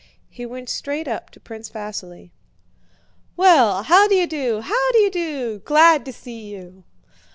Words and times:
He 0.31 0.47
went 0.47 0.67
straight 0.67 1.07
up 1.07 1.29
to 1.29 1.39
Prince 1.39 1.69
Vasíli. 1.69 2.31
"Well! 3.37 3.83
How 3.83 4.07
d'ye 4.07 4.25
do? 4.25 4.61
How 4.61 4.91
d'ye 4.93 5.09
do? 5.09 5.59
Glad 5.59 6.05
to 6.05 6.11
see 6.11 6.51
you!" 6.55 6.83